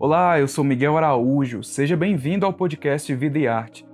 Olá, 0.00 0.38
eu 0.38 0.46
sou 0.46 0.62
Miguel 0.62 0.96
Araújo. 0.96 1.64
Seja 1.64 1.96
bem-vindo 1.96 2.46
ao 2.46 2.52
podcast 2.52 3.12
Vida 3.16 3.36
e 3.36 3.48
Arte. 3.48 3.84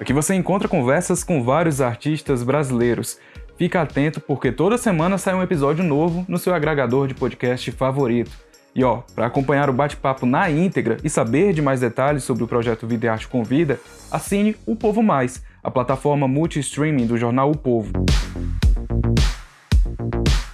Aqui 0.00 0.12
você 0.12 0.34
encontra 0.34 0.66
conversas 0.66 1.22
com 1.22 1.44
vários 1.44 1.80
artistas 1.80 2.42
brasileiros. 2.42 3.20
Fica 3.56 3.80
atento 3.80 4.20
porque 4.20 4.50
toda 4.50 4.76
semana 4.76 5.16
sai 5.18 5.34
um 5.34 5.42
episódio 5.42 5.84
novo 5.84 6.24
no 6.26 6.36
seu 6.36 6.52
agregador 6.52 7.06
de 7.06 7.14
podcast 7.14 7.70
favorito. 7.70 8.32
E 8.74 8.82
ó, 8.82 9.02
para 9.14 9.26
acompanhar 9.26 9.70
o 9.70 9.72
bate-papo 9.72 10.26
na 10.26 10.50
íntegra 10.50 10.96
e 11.04 11.08
saber 11.08 11.52
de 11.52 11.62
mais 11.62 11.78
detalhes 11.78 12.24
sobre 12.24 12.42
o 12.42 12.48
projeto 12.48 12.88
Vida 12.88 13.06
e 13.06 13.08
Arte 13.08 13.28
Convida, 13.28 13.78
assine 14.10 14.56
o 14.66 14.74
Povo 14.74 15.00
Mais, 15.00 15.44
a 15.62 15.70
plataforma 15.70 16.26
multi-streaming 16.26 17.06
do 17.06 17.16
jornal 17.16 17.52
O 17.52 17.56
Povo. 17.56 17.92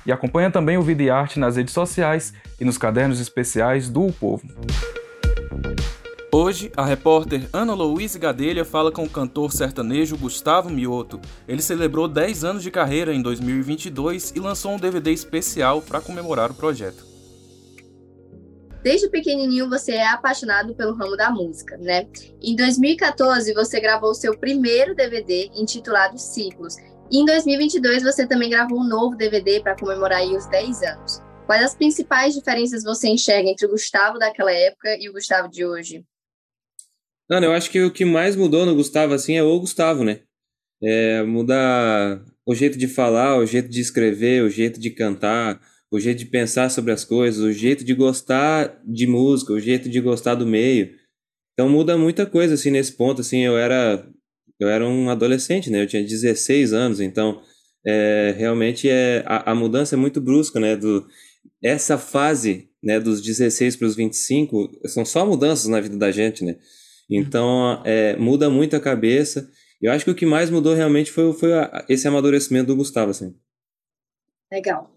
E 0.06 0.12
acompanha 0.12 0.50
também 0.50 0.76
o 0.76 0.82
Vida 0.82 1.02
e 1.02 1.10
Arte 1.10 1.38
nas 1.38 1.56
redes 1.56 1.72
sociais 1.72 2.34
e 2.60 2.64
nos 2.64 2.76
cadernos 2.76 3.20
especiais 3.20 3.88
do 3.88 4.06
o 4.06 4.12
Povo. 4.12 4.46
Hoje, 6.30 6.72
a 6.76 6.84
repórter 6.84 7.48
Ana 7.52 7.74
Louise 7.74 8.18
Gadelha 8.18 8.64
fala 8.64 8.90
com 8.90 9.04
o 9.04 9.08
cantor 9.08 9.52
sertanejo 9.52 10.18
Gustavo 10.18 10.68
Mioto. 10.68 11.20
Ele 11.46 11.62
celebrou 11.62 12.08
10 12.08 12.42
anos 12.42 12.62
de 12.62 12.72
carreira 12.72 13.14
em 13.14 13.22
2022 13.22 14.32
e 14.34 14.40
lançou 14.40 14.72
um 14.72 14.76
DVD 14.76 15.12
especial 15.12 15.80
para 15.80 16.00
comemorar 16.00 16.50
o 16.50 16.54
projeto. 16.54 17.14
Desde 18.82 19.08
pequenininho 19.08 19.70
você 19.70 19.92
é 19.92 20.08
apaixonado 20.08 20.74
pelo 20.74 20.94
ramo 20.94 21.16
da 21.16 21.30
música, 21.30 21.78
né? 21.78 22.06
Em 22.42 22.54
2014 22.54 23.54
você 23.54 23.80
gravou 23.80 24.12
seu 24.12 24.36
primeiro 24.36 24.94
DVD 24.94 25.50
intitulado 25.54 26.18
Ciclos 26.18 26.76
e 27.10 27.18
em 27.18 27.24
2022 27.24 28.02
você 28.02 28.26
também 28.26 28.50
gravou 28.50 28.80
um 28.80 28.88
novo 28.88 29.16
DVD 29.16 29.60
para 29.60 29.76
comemorar 29.76 30.22
os 30.24 30.46
10 30.46 30.82
anos. 30.82 31.22
Quais 31.46 31.62
as 31.62 31.74
principais 31.74 32.34
diferenças 32.34 32.82
você 32.82 33.08
enxerga 33.08 33.48
entre 33.48 33.66
o 33.66 33.70
Gustavo 33.70 34.18
daquela 34.18 34.52
época 34.52 34.96
e 34.98 35.08
o 35.08 35.12
Gustavo 35.12 35.48
de 35.48 35.64
hoje? 35.64 36.04
Ana, 37.30 37.46
eu 37.46 37.52
acho 37.52 37.70
que 37.70 37.82
o 37.82 37.90
que 37.90 38.04
mais 38.04 38.36
mudou 38.36 38.64
no 38.64 38.74
Gustavo 38.74 39.14
assim 39.14 39.36
é 39.36 39.42
o 39.42 39.60
Gustavo, 39.60 40.04
né? 40.04 40.20
É 40.82 41.22
mudar 41.22 42.22
o 42.46 42.54
jeito 42.54 42.76
de 42.76 42.88
falar, 42.88 43.38
o 43.38 43.46
jeito 43.46 43.68
de 43.68 43.80
escrever, 43.80 44.42
o 44.42 44.50
jeito 44.50 44.78
de 44.78 44.90
cantar, 44.90 45.60
o 45.90 46.00
jeito 46.00 46.18
de 46.18 46.26
pensar 46.26 46.70
sobre 46.70 46.92
as 46.92 47.04
coisas, 47.04 47.42
o 47.42 47.52
jeito 47.52 47.84
de 47.84 47.94
gostar 47.94 48.80
de 48.84 49.06
música, 49.06 49.52
o 49.52 49.60
jeito 49.60 49.88
de 49.88 50.00
gostar 50.00 50.34
do 50.34 50.46
meio. 50.46 50.94
Então 51.52 51.68
muda 51.68 51.96
muita 51.96 52.26
coisa 52.26 52.54
assim 52.54 52.70
nesse 52.70 52.92
ponto, 52.92 53.20
assim, 53.20 53.40
eu 53.40 53.56
era 53.56 54.06
eu 54.58 54.68
era 54.68 54.86
um 54.86 55.10
adolescente, 55.10 55.70
né? 55.70 55.82
Eu 55.82 55.86
tinha 55.86 56.02
16 56.02 56.72
anos, 56.72 57.00
então 57.00 57.40
é, 57.86 58.34
realmente 58.36 58.88
é, 58.88 59.22
a, 59.26 59.52
a, 59.52 59.54
mudança 59.54 59.94
é 59.94 59.98
muito 59.98 60.20
brusca, 60.20 60.58
né? 60.60 60.76
Do, 60.76 61.06
essa 61.62 61.98
fase 61.98 62.68
né, 62.82 63.00
dos 63.00 63.20
16 63.20 63.76
para 63.76 63.86
os 63.86 63.96
25 63.96 64.70
são 64.86 65.04
só 65.04 65.26
mudanças 65.26 65.66
na 65.66 65.80
vida 65.80 65.96
da 65.96 66.10
gente, 66.10 66.44
né? 66.44 66.56
Então 67.10 67.82
é, 67.84 68.16
muda 68.16 68.48
muito 68.48 68.76
a 68.76 68.80
cabeça. 68.80 69.48
Eu 69.80 69.92
acho 69.92 70.04
que 70.04 70.10
o 70.10 70.14
que 70.14 70.24
mais 70.24 70.50
mudou 70.50 70.74
realmente 70.74 71.10
foi, 71.10 71.32
foi 71.32 71.52
a, 71.52 71.84
esse 71.88 72.08
amadurecimento 72.08 72.68
do 72.68 72.76
Gustavo, 72.76 73.10
assim. 73.10 73.34
Legal. 74.52 74.90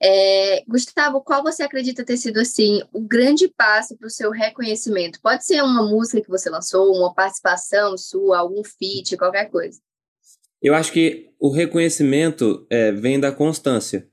É, 0.00 0.62
Gustavo, 0.66 1.20
qual 1.20 1.42
você 1.42 1.62
acredita 1.62 2.04
ter 2.04 2.16
sido 2.16 2.38
assim 2.38 2.80
o 2.92 3.00
grande 3.00 3.48
passo 3.48 3.96
para 3.96 4.06
o 4.06 4.10
seu 4.10 4.30
reconhecimento? 4.30 5.20
Pode 5.20 5.44
ser 5.44 5.62
uma 5.62 5.86
música 5.86 6.22
que 6.22 6.30
você 6.30 6.48
lançou, 6.48 6.94
uma 6.96 7.12
participação 7.12 7.98
sua, 7.98 8.38
algum 8.38 8.62
feat, 8.64 9.16
qualquer 9.16 9.50
coisa. 9.50 9.80
Eu 10.62 10.74
acho 10.74 10.92
que 10.92 11.30
o 11.40 11.50
reconhecimento 11.50 12.66
é, 12.70 12.92
vem 12.92 13.18
da 13.18 13.32
constância. 13.32 14.08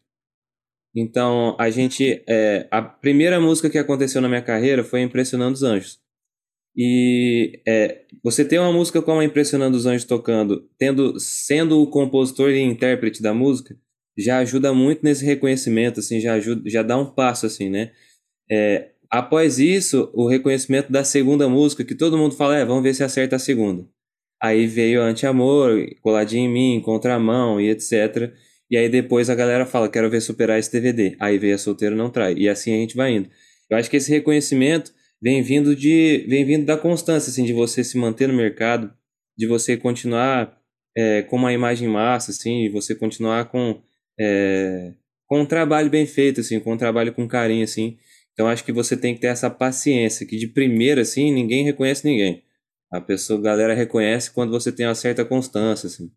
Então, 0.96 1.56
a 1.60 1.70
gente. 1.70 2.24
É, 2.28 2.68
a 2.72 2.82
primeira 2.82 3.40
música 3.40 3.70
que 3.70 3.78
aconteceu 3.78 4.20
na 4.22 4.28
minha 4.28 4.42
carreira 4.42 4.84
foi 4.84 5.02
Impressionando 5.02 5.54
os 5.54 5.64
Anjos. 5.64 6.00
E 6.76 7.62
é, 7.68 8.06
você 8.24 8.44
ter 8.44 8.60
uma 8.60 8.74
música 8.74 9.02
como 9.02 9.22
Impressionando 9.22 9.78
os 9.78 9.86
Anjos 9.86 10.06
tocando, 10.06 10.68
tendo, 10.78 11.20
sendo 11.20 11.80
o 11.80 11.90
compositor 11.90 12.50
e 12.50 12.62
intérprete 12.62 13.22
da 13.22 13.34
música, 13.34 13.78
já 14.20 14.40
ajuda 14.40 14.74
muito 14.74 15.02
nesse 15.04 15.26
reconhecimento, 15.26 16.00
assim, 16.00 16.20
já 16.20 16.34
ajuda, 16.34 16.70
já 16.70 16.84
dá 16.84 16.98
um 16.98 17.06
passo, 17.06 17.46
assim, 17.46 17.70
né? 17.70 17.92
É, 18.52 18.90
após 19.10 19.60
isso, 19.60 20.12
o 20.14 20.28
reconhecimento 20.28 20.92
da 20.92 21.04
segunda 21.04 21.48
música, 21.48 21.84
que 21.84 21.96
todo 21.96 22.18
mundo 22.18 22.36
fala, 22.36 22.58
é, 22.58 22.66
vamos 22.66 22.84
ver 22.84 22.94
se 22.94 23.04
acerta 23.04 23.36
a 23.36 23.40
segunda. 23.40 23.88
Aí 24.42 24.68
veio 24.68 25.02
Anti-Amor, 25.02 25.86
Coladinho 26.02 26.50
em 26.50 26.54
Mim, 26.54 26.82
Contramão 26.82 27.60
e 27.60 27.70
etc. 27.70 28.34
E 28.70 28.78
aí 28.78 28.88
depois 28.88 29.30
a 29.30 29.36
galera 29.36 29.66
fala, 29.66 29.90
quero 29.90 30.10
ver 30.10 30.22
superar 30.22 30.58
esse 30.60 30.72
DVD. 30.72 31.16
Aí 31.20 31.38
veio 31.38 31.56
a 31.56 31.58
Solteiro 31.58 31.96
Não 31.96 32.10
Trai. 32.10 32.36
E 32.36 32.48
assim 32.48 32.74
a 32.74 32.78
gente 32.78 32.96
vai 32.96 33.14
indo. 33.14 33.30
Eu 33.70 33.78
acho 33.78 33.90
que 33.90 33.98
esse 33.98 34.10
reconhecimento 34.10 34.94
vem 35.22 35.42
vindo 35.42 35.76
de 35.76 36.26
vem 36.30 36.46
vindo 36.46 36.66
da 36.66 36.78
constância, 36.78 37.30
assim, 37.30 37.44
de 37.44 37.54
você 37.54 37.84
se 37.84 37.98
manter 37.98 38.28
no 38.28 38.34
mercado, 38.34 38.94
de 39.38 39.46
você 39.46 39.76
continuar 39.76 40.58
é, 40.96 41.22
com 41.24 41.36
uma 41.36 41.52
imagem 41.52 41.88
massa, 41.88 42.32
assim, 42.32 42.64
de 42.64 42.70
você 42.70 42.96
continuar 42.96 43.46
com 43.46 43.82
é, 44.20 44.94
com 45.26 45.42
um 45.42 45.46
trabalho 45.46 45.90
bem 45.90 46.06
feito, 46.06 46.42
assim, 46.42 46.60
com 46.60 46.74
um 46.74 46.78
trabalho 46.78 47.14
com 47.14 47.28
carinho, 47.28 47.64
assim. 47.64 47.98
Então 48.34 48.48
acho 48.48 48.64
que 48.64 48.72
você 48.72 48.98
tem 48.98 49.14
que 49.16 49.22
ter 49.22 49.28
essa 49.28 49.50
paciência, 49.50 50.26
que 50.26 50.38
de 50.38 50.48
primeira, 50.48 51.02
assim, 51.02 51.32
ninguém 51.32 51.64
reconhece 51.64 52.06
ninguém. 52.06 52.44
A 52.92 53.00
pessoa, 53.00 53.40
a 53.40 53.44
galera 53.44 53.74
reconhece 53.74 54.32
quando 54.32 54.52
você 54.52 54.72
tem 54.72 54.88
uma 54.88 54.96
certa 54.96 55.24
constância, 55.24 55.88
assim. 55.88 56.12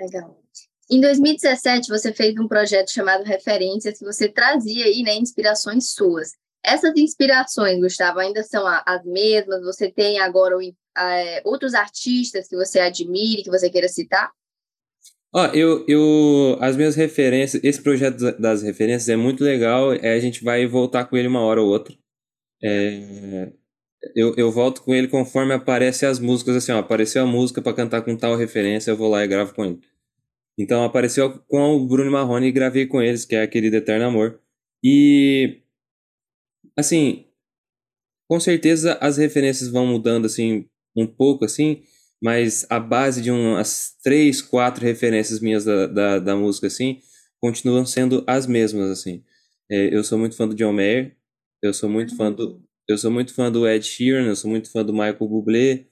Legal. 0.00 0.42
Em 0.90 1.00
2017, 1.00 1.88
você 1.88 2.12
fez 2.12 2.34
um 2.38 2.46
projeto 2.46 2.92
chamado 2.92 3.24
Referências, 3.24 3.98
que 3.98 4.04
você 4.04 4.28
trazia 4.28 4.84
aí, 4.84 5.02
né, 5.02 5.14
inspirações 5.16 5.90
suas. 5.90 6.30
Essas 6.64 6.96
inspirações, 6.96 7.78
Gustavo, 7.80 8.18
ainda 8.18 8.42
são 8.42 8.64
as 8.66 9.04
mesmas? 9.04 9.62
Você 9.62 9.90
tem 9.90 10.18
agora 10.18 10.56
é, 10.98 11.42
outros 11.44 11.74
artistas 11.74 12.48
que 12.48 12.56
você 12.56 12.80
admire, 12.80 13.42
que 13.42 13.50
você 13.50 13.70
queira 13.70 13.88
citar? 13.88 14.32
Ó, 15.34 15.46
eu, 15.48 15.84
eu, 15.86 16.56
as 16.60 16.76
minhas 16.76 16.94
referências, 16.96 17.62
esse 17.62 17.82
projeto 17.82 18.16
das 18.38 18.62
referências 18.62 19.08
é 19.08 19.16
muito 19.16 19.44
legal, 19.44 19.92
é, 19.92 20.14
a 20.14 20.20
gente 20.20 20.42
vai 20.42 20.66
voltar 20.66 21.04
com 21.04 21.16
ele 21.16 21.28
uma 21.28 21.40
hora 21.40 21.60
ou 21.60 21.68
outra. 21.68 21.94
É, 22.62 23.52
eu, 24.14 24.34
eu 24.36 24.50
volto 24.50 24.82
com 24.82 24.94
ele 24.94 25.08
conforme 25.08 25.52
aparecem 25.52 26.08
as 26.08 26.18
músicas, 26.18 26.56
assim, 26.56 26.72
ó, 26.72 26.78
apareceu 26.78 27.22
a 27.22 27.26
música 27.26 27.60
para 27.60 27.74
cantar 27.74 28.02
com 28.02 28.16
tal 28.16 28.36
referência, 28.36 28.90
eu 28.90 28.96
vou 28.96 29.10
lá 29.10 29.24
e 29.24 29.28
gravo 29.28 29.54
com 29.54 29.64
ele. 29.64 29.80
Então 30.58 30.84
apareceu 30.84 31.38
com 31.48 31.76
o 31.76 31.86
Bruno 31.86 32.10
Marrone 32.10 32.46
e 32.46 32.52
gravei 32.52 32.86
com 32.86 33.02
eles, 33.02 33.24
que 33.24 33.34
é 33.34 33.42
a 33.42 33.48
querida 33.48 33.76
Eterno 33.78 34.06
Amor. 34.06 34.40
E, 34.82 35.60
assim, 36.76 37.26
com 38.28 38.40
certeza 38.40 38.94
as 39.00 39.16
referências 39.18 39.68
vão 39.68 39.86
mudando, 39.86 40.26
assim, 40.26 40.66
um 40.96 41.06
pouco, 41.06 41.44
assim, 41.44 41.82
mas 42.22 42.66
a 42.70 42.80
base 42.80 43.20
de 43.22 43.30
umas 43.30 43.94
três, 44.02 44.40
quatro 44.42 44.84
referências 44.84 45.40
minhas 45.40 45.64
da, 45.64 45.86
da, 45.86 46.18
da 46.18 46.36
música, 46.36 46.66
assim, 46.66 47.00
continuam 47.40 47.84
sendo 47.86 48.24
as 48.26 48.46
mesmas, 48.46 48.90
assim. 48.90 49.22
É, 49.70 49.94
eu 49.94 50.02
sou 50.04 50.18
muito 50.18 50.36
fã 50.36 50.48
do 50.48 50.54
John 50.54 50.72
Mayer, 50.72 51.16
eu 51.62 51.74
sou 51.74 51.88
muito 51.88 52.16
fã 52.16 52.32
do, 52.32 52.62
eu 52.88 52.96
sou 52.96 53.10
muito 53.10 53.34
fã 53.34 53.50
do 53.50 53.68
Ed 53.68 53.84
Sheeran, 53.84 54.26
eu 54.26 54.36
sou 54.36 54.50
muito 54.50 54.70
fã 54.70 54.84
do 54.84 54.92
Michael 54.92 55.16
Bublé, 55.18 55.86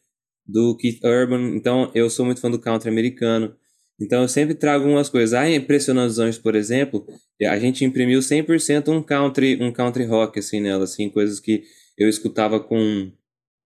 do 0.47 0.77
Keith 0.77 1.01
Urban, 1.05 1.57
então 1.57 1.91
eu 1.95 2.09
sou 2.09 2.25
muito 2.25 2.41
fã 2.41 2.51
do 2.51 2.59
country 2.59 2.89
americano. 2.91 3.57
Então 4.01 4.23
eu 4.23 4.29
sempre 4.29 4.55
trago 4.55 4.87
umas 4.87 5.09
coisas. 5.09 5.35
Ah, 5.35 5.49
Impressionando 5.49 6.11
os 6.11 6.19
Anjos, 6.19 6.39
por 6.39 6.55
exemplo, 6.55 7.07
a 7.43 7.59
gente 7.59 7.85
imprimiu 7.85 8.21
100% 8.21 8.89
um 8.89 9.03
country, 9.03 9.59
um 9.63 9.73
country 9.73 10.05
rock 10.05 10.39
assim 10.39 10.61
nela, 10.61 10.85
assim, 10.85 11.09
coisas 11.09 11.41
que 11.41 11.65
eu 11.97 12.09
escutava 12.09 12.61
com 12.61 13.13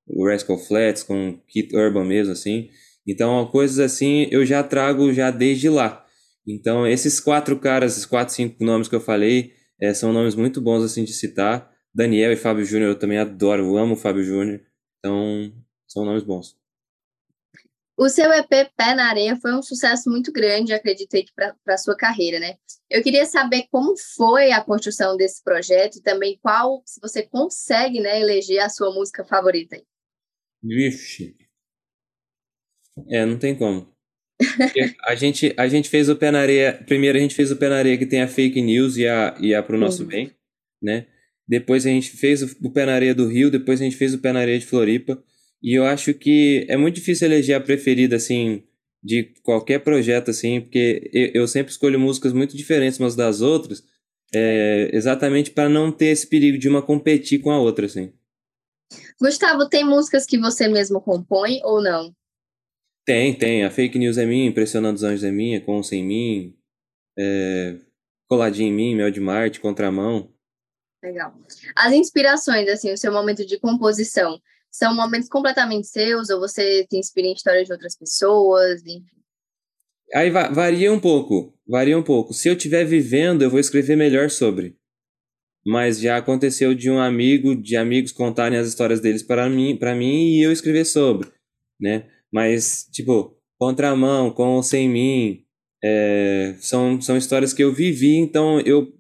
o 0.09 0.27
Rascal 0.27 0.59
Flats, 0.59 1.03
com 1.03 1.39
Keith 1.49 1.73
Urban 1.73 2.05
mesmo, 2.05 2.33
assim. 2.33 2.71
Então, 3.07 3.47
coisas 3.47 3.79
assim 3.79 4.29
eu 4.31 4.45
já 4.45 4.63
trago 4.63 5.13
já 5.13 5.31
desde 5.31 5.69
lá. 5.69 6.05
Então, 6.47 6.87
esses 6.87 7.21
quatro 7.21 7.59
caras, 7.59 7.93
esses 7.93 8.07
quatro, 8.07 8.35
cinco 8.35 8.65
nomes 8.65 8.89
que 8.89 8.95
eu 8.95 9.01
falei, 9.01 9.53
é, 9.81 9.93
são 9.93 10.13
nomes 10.13 10.35
muito 10.35 10.61
bons 10.61 10.83
assim 10.83 11.05
de 11.05 11.13
citar. 11.13 11.71
Daniel 11.95 12.33
e 12.33 12.37
Fábio 12.37 12.65
Júnior 12.65 12.91
eu 12.91 12.99
também 12.99 13.19
adoro, 13.19 13.65
eu 13.65 13.77
amo 13.77 13.95
o 13.95 13.97
Fábio 13.97 14.23
Júnior. 14.23 14.61
Então, 14.99 15.53
são 15.87 16.05
nomes 16.05 16.23
bons. 16.23 16.57
O 17.97 18.09
seu 18.09 18.33
EP 18.33 18.49
Pé 18.77 18.95
na 18.95 19.09
Areia 19.09 19.37
foi 19.37 19.53
um 19.53 19.63
sucesso 19.63 20.09
muito 20.09 20.31
grande, 20.31 20.73
acredito 20.73 21.17
aí, 21.17 21.25
para 21.35 21.75
a 21.75 21.79
sua 21.79 21.97
carreira, 21.97 22.39
né? 22.39 22.55
Eu 22.89 23.03
queria 23.03 23.27
saber 23.27 23.65
como 23.73 23.97
foi 24.17 24.53
a 24.53 24.63
construção 24.63 25.17
desse 25.17 25.43
projeto 25.43 25.97
e 25.97 26.03
também 26.03 26.39
qual, 26.41 26.81
se 26.87 27.01
você 27.01 27.25
consegue, 27.25 28.01
né, 28.01 28.21
eleger 28.21 28.61
a 28.61 28.69
sua 28.69 28.95
música 28.95 29.25
favorita 29.25 29.77
Vixe. 30.63 31.37
É, 33.09 33.25
não 33.25 33.39
tem 33.39 33.55
como. 33.55 33.89
a, 35.07 35.15
gente, 35.15 35.53
a 35.57 35.69
gente 35.69 35.89
fez 35.89 36.09
o 36.09 36.17
pé 36.17 36.31
na 36.31 36.41
areia. 36.41 36.73
Primeiro 36.87 37.19
a 37.19 37.21
gente 37.21 37.35
fez 37.35 37.51
o 37.51 37.57
pé 37.57 37.69
na 37.69 37.77
areia 37.77 37.99
que 37.99 38.07
tem 38.07 38.21
a 38.21 38.29
fake 38.29 38.61
news 38.61 38.97
e 38.97 39.07
a, 39.07 39.37
e 39.41 39.55
a 39.55 39.63
pro 39.63 39.79
nosso 39.79 40.03
uhum. 40.03 40.09
bem, 40.09 40.31
né? 40.83 41.07
Depois 41.47 41.87
a 41.87 41.91
gente 41.91 42.11
fez 42.11 42.43
o, 42.43 42.57
o 42.63 42.71
pé 42.71 42.85
na 42.87 42.95
areia 42.95 43.15
do 43.15 43.27
Rio, 43.27 43.51
depois 43.51 43.81
a 43.81 43.85
gente 43.85 43.97
fez 43.97 44.15
o 44.15 44.19
pé 44.19 44.33
na 44.33 44.41
areia 44.41 44.59
de 44.59 44.67
Floripa. 44.67 45.23
E 45.63 45.75
eu 45.75 45.85
acho 45.85 46.15
que 46.15 46.67
é 46.69 46.77
muito 46.77 46.97
difícil 46.97 47.27
eleger 47.27 47.57
a 47.57 47.61
preferida, 47.61 48.17
assim, 48.17 48.63
de 49.03 49.25
qualquer 49.43 49.81
projeto, 49.81 50.31
assim, 50.31 50.61
porque 50.61 51.11
eu, 51.13 51.43
eu 51.43 51.49
sempre 51.49 51.73
escolho 51.73 51.99
músicas 51.99 52.33
muito 52.33 52.57
diferentes 52.57 52.99
umas 53.01 53.17
das 53.17 53.41
outras, 53.41 53.83
é, 54.33 54.91
exatamente 54.93 55.51
para 55.51 55.69
não 55.69 55.91
ter 55.91 56.07
esse 56.07 56.27
perigo 56.27 56.59
de 56.59 56.69
uma 56.69 56.83
competir 56.83 57.41
com 57.41 57.51
a 57.51 57.59
outra, 57.59 57.87
assim. 57.87 58.13
Gustavo, 59.21 59.69
tem 59.69 59.85
músicas 59.85 60.25
que 60.25 60.39
você 60.39 60.69
mesmo 60.69 61.01
compõe 61.01 61.61
ou 61.65 61.83
não? 61.83 62.15
Tem, 63.05 63.37
tem. 63.37 63.65
A 63.65 63.71
Fake 63.71 63.99
News 63.99 64.19
é 64.19 64.27
minha, 64.27 64.49
Impressionando 64.49 64.97
os 64.97 65.03
Anjos 65.03 65.25
é 65.25 65.31
minha, 65.31 65.61
Com 65.61 65.77
ou 65.77 65.83
Sem 65.83 66.05
Mim, 66.05 66.55
é, 67.19 67.79
Coladinho 68.29 68.69
em 68.69 68.73
Mim, 68.73 68.95
Mel 68.97 69.11
de 69.11 69.21
Marte, 69.21 69.61
Contramão. 69.61 70.33
Legal. 71.03 71.35
As 71.77 71.93
inspirações, 71.93 72.69
assim, 72.69 72.93
o 72.93 72.99
seu 72.99 73.13
momento 73.13 73.47
de 73.47 73.59
composição, 73.59 74.41
são 74.71 74.95
momentos 74.95 75.29
completamente 75.29 75.87
seus 75.87 76.29
ou 76.29 76.41
você 76.41 76.87
se 76.91 76.99
inspira 76.99 77.29
em 77.29 77.33
histórias 77.33 77.67
de 77.67 77.73
outras 77.73 77.97
pessoas, 77.97 78.83
enfim? 78.83 79.19
Aí 80.15 80.31
va 80.31 80.49
varia 80.49 80.93
um 80.93 81.01
pouco, 81.01 81.55
varia 81.67 81.99
um 81.99 82.03
pouco. 82.03 82.33
Se 82.33 82.49
eu 82.49 82.55
estiver 82.55 82.85
vivendo, 82.85 83.43
eu 83.43 83.51
vou 83.51 83.61
escrever 83.61 83.97
melhor 83.97 84.31
sobre. 84.31 84.78
Mas 85.69 86.01
já 86.01 86.17
aconteceu 86.17 86.75
de 86.75 86.91
um 86.91 86.99
amigo, 86.99 87.55
de 87.55 87.77
amigos 87.77 88.11
contarem 88.11 88.59
as 88.59 88.67
histórias 88.67 89.01
deles 89.01 89.23
para 89.23 89.51
mim, 89.51 89.77
para 89.77 89.95
mim 89.95 90.39
e 90.39 90.43
eu 90.43 90.51
escrever 90.51 90.87
sobre, 90.87 91.29
né? 91.79 92.07
Mas 92.33 92.89
tipo, 92.91 93.37
contramão, 93.59 94.31
com 94.31 94.57
ou 94.57 94.63
sem 94.63 94.89
mim, 94.89 95.45
é, 95.85 96.55
são 96.59 96.99
são 97.03 97.19
histórias 97.19 97.53
que 97.53 97.63
eu 97.63 97.71
vivi, 97.71 98.17
então 98.17 98.59
eu 98.61 98.91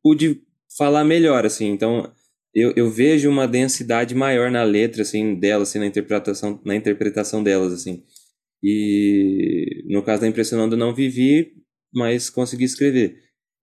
pude 0.00 0.40
falar 0.78 1.02
melhor, 1.04 1.44
assim. 1.44 1.66
Então 1.66 2.12
eu, 2.54 2.72
eu 2.76 2.88
vejo 2.88 3.28
uma 3.28 3.48
densidade 3.48 4.14
maior 4.14 4.48
na 4.48 4.62
letra, 4.62 5.02
assim, 5.02 5.34
delas, 5.34 5.70
assim, 5.70 5.80
na 5.80 5.86
interpretação, 5.86 6.60
na 6.64 6.76
interpretação 6.76 7.42
delas, 7.42 7.72
assim. 7.72 8.04
E 8.62 9.84
no 9.88 10.04
caso 10.04 10.22
da 10.22 10.28
Impressionando, 10.28 10.76
eu 10.76 10.78
não 10.78 10.94
vivi, 10.94 11.52
mas 11.92 12.30
consegui 12.30 12.62
escrever. 12.64 13.18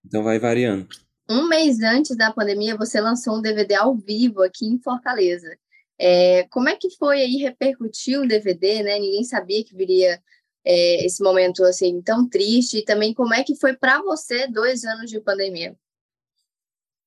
Então 0.06 0.24
vai 0.24 0.40
variando. 0.40 0.90
Um 1.30 1.48
mês 1.48 1.80
antes 1.81 2.18
da 2.18 2.34
pandemia, 2.34 2.76
você 2.76 3.00
lançou 3.00 3.38
um 3.38 3.42
DVD 3.42 3.76
ao 3.76 3.96
vivo 3.96 4.42
aqui 4.42 4.66
em 4.66 4.80
Fortaleza. 4.80 5.56
É, 6.00 6.48
como 6.50 6.70
é 6.70 6.76
que 6.76 6.90
foi 6.98 7.22
aí 7.22 7.36
repercutir 7.36 8.20
um 8.20 8.26
DVD, 8.26 8.81
né? 8.81 8.98
Ninguém 8.98 9.24
sabia 9.24 9.64
que 9.64 9.76
viria 9.76 10.20
é, 10.66 11.06
esse 11.06 11.22
momento 11.22 11.64
assim 11.64 12.02
tão 12.02 12.28
triste. 12.28 12.80
E 12.80 12.84
também 12.84 13.14
como 13.14 13.34
é 13.34 13.44
que 13.44 13.56
foi 13.56 13.76
para 13.76 14.02
você 14.02 14.48
dois 14.48 14.84
anos 14.84 15.12
de 15.12 15.20
pandemia? 15.20 15.76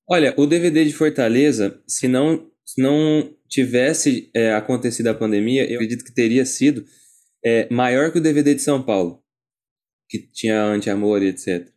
Olha, 0.07 0.35
o 0.37 0.47
DVD 0.47 0.85
de 0.85 0.93
Fortaleza, 0.93 1.83
se 1.87 2.07
não, 2.07 2.49
se 2.65 2.81
não 2.81 3.35
tivesse 3.49 4.31
é, 4.35 4.53
acontecido 4.53 5.09
a 5.09 5.15
pandemia, 5.15 5.69
eu 5.69 5.77
acredito 5.77 6.05
que 6.05 6.15
teria 6.15 6.45
sido 6.45 6.85
é, 7.45 7.69
maior 7.73 8.13
que 8.13 8.19
o 8.19 8.23
DVD 8.23 8.55
de 8.55 8.63
São 8.63 8.83
Paulo, 8.83 9.21
que 10.09 10.19
tinha 10.19 10.63
Anti-Amor 10.63 11.23
e 11.23 11.29
etc. 11.29 11.69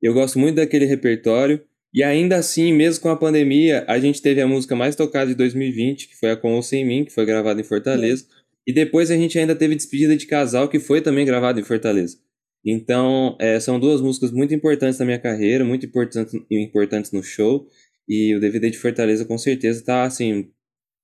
Eu 0.00 0.14
gosto 0.14 0.38
muito 0.38 0.56
daquele 0.56 0.84
repertório, 0.84 1.66
e 1.92 2.02
ainda 2.02 2.36
assim, 2.36 2.72
mesmo 2.72 3.02
com 3.02 3.08
a 3.08 3.16
pandemia, 3.16 3.84
a 3.88 3.98
gente 3.98 4.20
teve 4.20 4.40
a 4.40 4.46
música 4.46 4.76
mais 4.76 4.94
tocada 4.94 5.30
de 5.30 5.34
2020, 5.34 6.08
que 6.08 6.16
foi 6.16 6.30
a 6.30 6.36
Com 6.36 6.54
ou 6.54 6.62
Sem 6.62 6.84
Mim, 6.84 7.04
que 7.04 7.12
foi 7.12 7.24
gravada 7.24 7.60
em 7.60 7.64
Fortaleza, 7.64 8.26
e 8.66 8.72
depois 8.72 9.10
a 9.10 9.16
gente 9.16 9.38
ainda 9.38 9.56
teve 9.56 9.74
Despedida 9.74 10.16
de 10.16 10.26
Casal, 10.26 10.68
que 10.68 10.78
foi 10.78 11.00
também 11.00 11.24
gravada 11.24 11.58
em 11.58 11.64
Fortaleza. 11.64 12.18
Então, 12.64 13.36
é, 13.40 13.58
são 13.60 13.80
duas 13.80 14.00
músicas 14.00 14.30
muito 14.30 14.52
importantes 14.52 14.98
na 14.98 15.06
minha 15.06 15.18
carreira, 15.18 15.64
muito 15.64 15.86
importantes, 15.86 16.34
importantes 16.50 17.12
no 17.12 17.22
show, 17.22 17.66
e 18.06 18.34
o 18.34 18.40
DVD 18.40 18.70
de 18.70 18.78
Fortaleza 18.78 19.24
com 19.24 19.38
certeza 19.38 19.80
está 19.80 20.02
assim, 20.04 20.50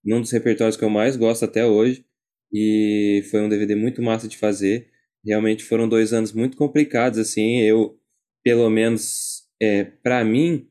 num 0.04 0.20
dos 0.20 0.30
repertórios 0.30 0.76
que 0.76 0.84
eu 0.84 0.90
mais 0.90 1.16
gosto 1.16 1.44
até 1.44 1.64
hoje. 1.64 2.04
E 2.52 3.24
foi 3.30 3.40
um 3.40 3.48
DVD 3.48 3.74
muito 3.74 4.02
massa 4.02 4.28
de 4.28 4.36
fazer. 4.36 4.88
Realmente 5.24 5.64
foram 5.64 5.88
dois 5.88 6.12
anos 6.12 6.32
muito 6.32 6.56
complicados, 6.56 7.18
assim. 7.18 7.60
Eu, 7.60 7.98
pelo 8.44 8.68
menos, 8.70 9.42
é, 9.60 9.84
para 9.84 10.24
mim, 10.24 10.68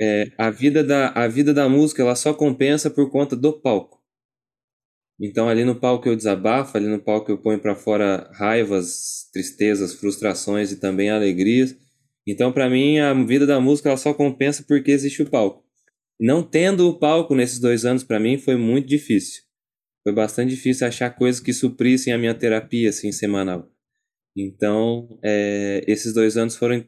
é, 0.00 0.30
a, 0.38 0.50
vida 0.50 0.82
da, 0.84 1.08
a 1.10 1.26
vida 1.28 1.52
da 1.52 1.68
música 1.68 2.02
ela 2.02 2.14
só 2.14 2.32
compensa 2.32 2.90
por 2.90 3.10
conta 3.10 3.34
do 3.34 3.52
palco. 3.52 3.98
Então, 5.20 5.48
ali 5.48 5.64
no 5.64 5.74
palco 5.74 6.08
eu 6.08 6.14
desabafo, 6.14 6.76
ali 6.76 6.86
no 6.86 7.00
palco 7.00 7.30
eu 7.30 7.38
ponho 7.38 7.58
para 7.58 7.74
fora 7.74 8.30
raivas, 8.34 9.28
tristezas, 9.32 9.94
frustrações 9.94 10.70
e 10.70 10.76
também 10.76 11.10
alegrias. 11.10 11.76
Então, 12.26 12.52
para 12.52 12.70
mim, 12.70 12.98
a 12.98 13.12
vida 13.14 13.46
da 13.46 13.58
música 13.60 13.88
ela 13.88 13.96
só 13.96 14.14
compensa 14.14 14.64
porque 14.66 14.92
existe 14.92 15.22
o 15.22 15.30
palco. 15.30 15.64
Não 16.20 16.42
tendo 16.42 16.88
o 16.88 16.98
palco 16.98 17.34
nesses 17.34 17.58
dois 17.58 17.84
anos, 17.84 18.04
para 18.04 18.20
mim, 18.20 18.38
foi 18.38 18.56
muito 18.56 18.86
difícil. 18.86 19.42
Foi 20.04 20.12
bastante 20.12 20.50
difícil 20.50 20.86
achar 20.86 21.10
coisas 21.10 21.40
que 21.40 21.52
suprissem 21.52 22.12
a 22.12 22.18
minha 22.18 22.34
terapia, 22.34 22.90
assim, 22.90 23.10
semanal. 23.10 23.68
Então, 24.36 25.18
é, 25.22 25.84
esses 25.86 26.12
dois 26.14 26.36
anos 26.36 26.56
foram, 26.56 26.84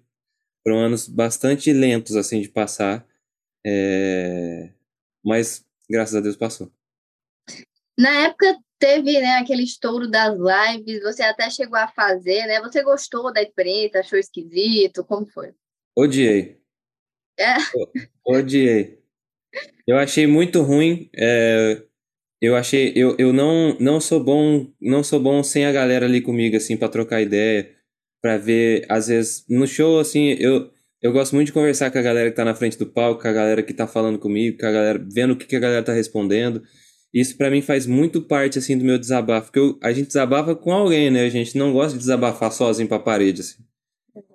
foram 0.62 0.78
anos 0.78 1.08
bastante 1.08 1.72
lentos, 1.72 2.16
assim, 2.16 2.40
de 2.40 2.48
passar. 2.48 3.06
É, 3.66 4.70
mas, 5.24 5.64
graças 5.88 6.14
a 6.14 6.20
Deus, 6.20 6.36
passou. 6.36 6.70
Na 7.98 8.26
época, 8.26 8.56
teve 8.78 9.20
né, 9.20 9.36
aquele 9.36 9.62
estouro 9.62 10.10
das 10.10 10.34
lives, 10.34 11.02
você 11.02 11.22
até 11.22 11.50
chegou 11.50 11.78
a 11.78 11.88
fazer, 11.88 12.46
né? 12.46 12.60
Você 12.60 12.82
gostou 12.82 13.32
da 13.32 13.42
experiência, 13.42 14.00
achou 14.00 14.18
esquisito? 14.18 15.04
Como 15.04 15.26
foi? 15.26 15.52
Odiei. 15.96 16.58
É? 17.38 17.56
Odiei. 18.24 18.98
Eu 19.86 19.98
achei 19.98 20.26
muito 20.26 20.62
ruim. 20.62 21.10
É, 21.14 21.82
eu 22.40 22.56
achei. 22.56 22.92
Eu, 22.96 23.16
eu 23.18 23.32
não, 23.32 23.76
não 23.78 24.00
sou 24.00 24.22
bom. 24.22 24.66
Não 24.80 25.04
sou 25.04 25.20
bom 25.20 25.42
sem 25.42 25.66
a 25.66 25.72
galera 25.72 26.06
ali 26.06 26.22
comigo, 26.22 26.56
assim, 26.56 26.76
para 26.76 26.88
trocar 26.88 27.20
ideia. 27.20 27.76
Para 28.20 28.36
ver, 28.36 28.84
às 28.88 29.08
vezes, 29.08 29.44
no 29.48 29.66
show, 29.66 29.98
assim, 29.98 30.36
eu, 30.38 30.70
eu 31.02 31.12
gosto 31.12 31.34
muito 31.34 31.46
de 31.46 31.52
conversar 31.52 31.90
com 31.90 31.98
a 31.98 32.02
galera 32.02 32.30
que 32.30 32.36
tá 32.36 32.44
na 32.44 32.54
frente 32.54 32.78
do 32.78 32.86
palco, 32.86 33.22
com 33.22 33.28
a 33.28 33.32
galera 33.32 33.62
que 33.62 33.72
tá 33.72 33.86
falando 33.86 34.18
comigo, 34.18 34.58
com 34.58 34.66
a 34.66 34.72
galera, 34.72 35.06
vendo 35.12 35.32
o 35.32 35.36
que, 35.36 35.46
que 35.46 35.56
a 35.56 35.60
galera 35.60 35.82
tá 35.82 35.92
respondendo. 35.92 36.62
Isso 37.12 37.36
para 37.36 37.50
mim 37.50 37.60
faz 37.60 37.86
muito 37.86 38.22
parte, 38.22 38.58
assim, 38.58 38.78
do 38.78 38.84
meu 38.84 38.98
desabafo. 38.98 39.46
Porque 39.46 39.58
eu, 39.58 39.78
a 39.82 39.92
gente 39.92 40.08
desabafa 40.08 40.54
com 40.54 40.72
alguém, 40.72 41.10
né? 41.10 41.24
A 41.24 41.28
gente 41.28 41.58
não 41.58 41.72
gosta 41.72 41.92
de 41.94 41.98
desabafar 41.98 42.52
sozinho 42.52 42.88
pra 42.88 42.98
parede, 42.98 43.40
assim. 43.40 43.64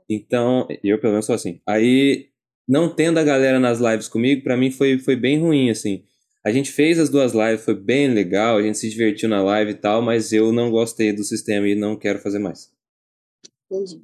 Então, 0.10 0.68
eu 0.84 1.00
pelo 1.00 1.14
menos 1.14 1.26
sou 1.26 1.36
assim. 1.36 1.62
Aí 1.68 2.28
não 2.68 2.94
tendo 2.94 3.20
a 3.20 3.24
galera 3.24 3.60
nas 3.60 3.80
lives 3.80 4.08
comigo, 4.08 4.44
para 4.44 4.58
mim 4.58 4.72
foi, 4.72 4.98
foi 4.98 5.16
bem 5.16 5.40
ruim, 5.40 5.70
assim. 5.70 6.04
A 6.44 6.52
gente 6.52 6.72
fez 6.72 7.00
as 7.00 7.10
duas 7.10 7.34
lives, 7.34 7.64
foi 7.64 7.76
bem 7.76 8.08
legal, 8.08 8.58
a 8.58 8.62
gente 8.62 8.78
se 8.78 8.90
divertiu 8.90 9.28
na 9.30 9.42
live 9.42 9.72
e 9.72 9.76
tal, 9.76 10.02
mas 10.02 10.32
eu 10.32 10.52
não 10.52 10.70
gostei 10.70 11.12
do 11.12 11.24
sistema 11.24 11.68
e 11.68 11.76
não 11.76 11.98
quero 11.98 12.20
fazer 12.20 12.40
mais. 12.40 12.75
Entendi. 13.70 14.02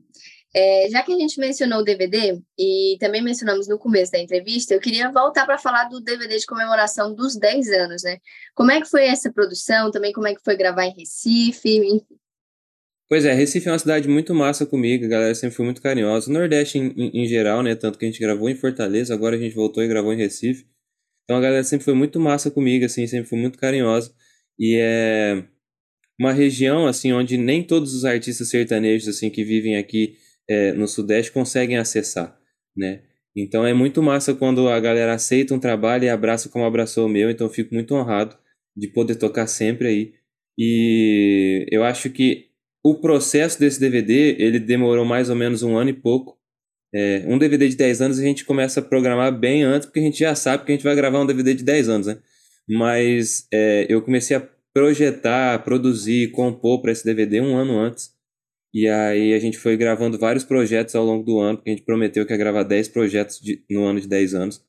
É, 0.53 0.89
já 0.89 1.01
que 1.01 1.13
a 1.13 1.17
gente 1.17 1.39
mencionou 1.39 1.79
o 1.79 1.83
DVD 1.83 2.41
e 2.59 2.97
também 2.99 3.21
mencionamos 3.21 3.69
no 3.69 3.79
começo 3.79 4.11
da 4.11 4.19
entrevista, 4.19 4.73
eu 4.73 4.81
queria 4.81 5.09
voltar 5.09 5.45
para 5.45 5.57
falar 5.57 5.85
do 5.85 6.01
DVD 6.01 6.37
de 6.37 6.45
comemoração 6.45 7.15
dos 7.15 7.37
10 7.37 7.69
anos, 7.69 8.03
né? 8.03 8.17
Como 8.53 8.69
é 8.69 8.81
que 8.81 8.89
foi 8.89 9.05
essa 9.05 9.31
produção? 9.31 9.91
Também 9.91 10.11
como 10.11 10.27
é 10.27 10.35
que 10.35 10.43
foi 10.43 10.57
gravar 10.57 10.85
em 10.85 10.93
Recife? 10.93 11.77
Enfim. 11.77 12.01
Pois 13.07 13.25
é, 13.25 13.33
Recife 13.33 13.67
é 13.67 13.71
uma 13.71 13.79
cidade 13.79 14.07
muito 14.07 14.33
massa 14.33 14.65
comigo, 14.65 15.05
a 15.05 15.09
galera 15.09 15.35
sempre 15.35 15.55
foi 15.55 15.65
muito 15.65 15.81
carinhosa. 15.81 16.29
O 16.29 16.33
Nordeste 16.33 16.77
em, 16.77 16.87
em, 16.97 17.23
em, 17.23 17.27
geral, 17.27 17.61
né? 17.61 17.75
Tanto 17.75 17.97
que 17.97 18.05
a 18.05 18.07
gente 18.09 18.19
gravou 18.19 18.49
em 18.49 18.55
Fortaleza, 18.55 19.13
agora 19.13 19.35
a 19.35 19.39
gente 19.39 19.55
voltou 19.55 19.83
e 19.83 19.87
gravou 19.87 20.13
em 20.13 20.17
Recife. 20.17 20.65
Então 21.23 21.37
a 21.37 21.41
galera 21.41 21.63
sempre 21.63 21.85
foi 21.85 21.93
muito 21.93 22.19
massa 22.19 22.51
comigo, 22.51 22.85
assim, 22.85 23.07
sempre 23.07 23.29
foi 23.29 23.37
muito 23.37 23.57
carinhosa. 23.57 24.13
E 24.59 24.77
é 24.77 25.43
uma 26.21 26.31
região, 26.31 26.85
assim, 26.85 27.11
onde 27.11 27.35
nem 27.35 27.63
todos 27.63 27.95
os 27.95 28.05
artistas 28.05 28.47
sertanejos, 28.47 29.07
assim, 29.07 29.27
que 29.27 29.43
vivem 29.43 29.75
aqui 29.75 30.17
é, 30.47 30.71
no 30.71 30.87
Sudeste 30.87 31.31
conseguem 31.31 31.77
acessar, 31.77 32.39
né? 32.77 33.01
Então 33.35 33.65
é 33.65 33.73
muito 33.73 34.03
massa 34.03 34.35
quando 34.35 34.69
a 34.69 34.79
galera 34.79 35.15
aceita 35.15 35.55
um 35.55 35.59
trabalho 35.59 36.03
e 36.03 36.09
abraça 36.09 36.47
como 36.47 36.63
abraçou 36.63 37.07
o 37.07 37.09
meu, 37.09 37.31
então 37.31 37.47
eu 37.47 37.51
fico 37.51 37.73
muito 37.73 37.95
honrado 37.95 38.37
de 38.77 38.87
poder 38.87 39.15
tocar 39.15 39.47
sempre 39.47 39.87
aí. 39.87 40.13
E 40.59 41.65
eu 41.71 41.83
acho 41.83 42.07
que 42.11 42.49
o 42.83 43.01
processo 43.01 43.59
desse 43.59 43.79
DVD, 43.79 44.35
ele 44.37 44.59
demorou 44.59 45.03
mais 45.03 45.27
ou 45.27 45.35
menos 45.35 45.63
um 45.63 45.75
ano 45.75 45.89
e 45.89 45.93
pouco. 45.93 46.37
É, 46.93 47.23
um 47.25 47.39
DVD 47.39 47.67
de 47.67 47.75
10 47.75 47.99
anos 47.99 48.19
a 48.19 48.23
gente 48.23 48.45
começa 48.45 48.79
a 48.79 48.83
programar 48.83 49.35
bem 49.35 49.63
antes, 49.63 49.87
porque 49.87 49.99
a 49.99 50.03
gente 50.03 50.19
já 50.19 50.35
sabe 50.35 50.65
que 50.65 50.71
a 50.71 50.75
gente 50.75 50.83
vai 50.83 50.95
gravar 50.95 51.19
um 51.19 51.25
DVD 51.25 51.55
de 51.55 51.63
10 51.63 51.89
anos, 51.89 52.07
né? 52.07 52.19
Mas 52.69 53.47
é, 53.51 53.87
eu 53.89 54.03
comecei 54.03 54.37
a 54.37 54.60
projetar, 54.73 55.63
produzir, 55.63 56.31
compor 56.31 56.81
para 56.81 56.91
esse 56.91 57.03
DVD 57.03 57.41
um 57.41 57.57
ano 57.57 57.77
antes. 57.79 58.13
E 58.73 58.87
aí 58.87 59.33
a 59.33 59.39
gente 59.39 59.57
foi 59.57 59.75
gravando 59.75 60.17
vários 60.17 60.45
projetos 60.45 60.95
ao 60.95 61.05
longo 61.05 61.23
do 61.23 61.39
ano, 61.39 61.57
porque 61.57 61.69
a 61.69 61.73
gente 61.73 61.85
prometeu 61.85 62.25
que 62.25 62.33
ia 62.33 62.37
gravar 62.37 62.63
10 62.63 62.87
projetos 62.89 63.39
de, 63.39 63.63
no 63.69 63.83
ano 63.83 63.99
de 63.99 64.07
10 64.07 64.33
anos. 64.33 64.65